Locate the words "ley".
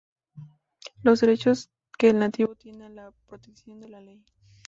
4.01-4.25